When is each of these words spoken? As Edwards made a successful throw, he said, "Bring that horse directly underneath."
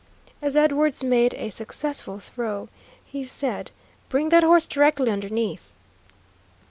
As 0.41 0.57
Edwards 0.57 1.03
made 1.03 1.35
a 1.35 1.51
successful 1.51 2.17
throw, 2.17 2.69
he 3.05 3.23
said, 3.23 3.69
"Bring 4.09 4.29
that 4.29 4.41
horse 4.43 4.65
directly 4.65 5.11
underneath." 5.11 5.71